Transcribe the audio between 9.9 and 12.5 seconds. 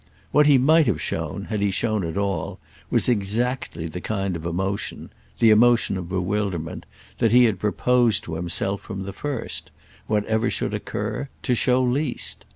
whatever should occur, to show least.